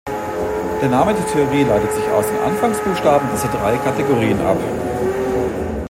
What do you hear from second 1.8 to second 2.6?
sich aus den